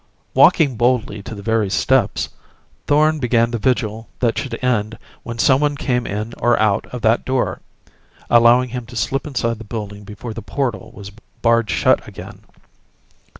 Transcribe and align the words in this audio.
Walking 0.33 0.77
boldly 0.77 1.21
to 1.21 1.35
the 1.35 1.43
very 1.43 1.69
steps, 1.69 2.29
Thorn 2.87 3.19
began 3.19 3.51
the 3.51 3.59
vigil 3.59 4.07
that 4.17 4.35
should 4.35 4.57
end 4.63 4.97
when 5.21 5.37
someone 5.37 5.75
came 5.75 6.07
in 6.07 6.33
or 6.39 6.59
out 6.59 6.87
of 6.91 7.03
that 7.03 7.23
door, 7.23 7.61
allowing 8.27 8.69
him 8.69 8.87
to 8.87 8.95
slip 8.95 9.27
inside 9.27 9.59
the 9.59 9.63
building 9.63 10.03
before 10.03 10.33
the 10.33 10.41
portal 10.41 10.91
was 10.91 11.11
barred 11.43 11.69
shut 11.69 12.07
again. 12.07 12.39